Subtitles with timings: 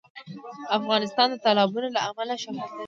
[0.77, 2.77] افغانستان د تالابونه له امله شهرت لري.